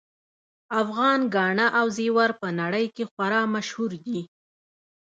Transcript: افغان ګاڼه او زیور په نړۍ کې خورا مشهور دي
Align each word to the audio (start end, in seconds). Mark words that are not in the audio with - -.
افغان 0.81 1.19
ګاڼه 1.35 1.67
او 1.79 1.85
زیور 1.97 2.29
په 2.41 2.47
نړۍ 2.59 2.85
کې 2.95 3.03
خورا 3.11 3.41
مشهور 3.55 3.91
دي 4.05 4.21